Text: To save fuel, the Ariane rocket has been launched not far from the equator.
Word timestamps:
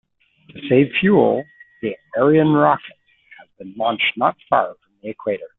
To 0.49 0.59
save 0.69 0.91
fuel, 0.99 1.43
the 1.81 1.95
Ariane 2.17 2.53
rocket 2.53 2.95
has 3.39 3.49
been 3.57 3.73
launched 3.77 4.13
not 4.17 4.35
far 4.49 4.69
from 4.81 4.93
the 5.01 5.09
equator. 5.09 5.45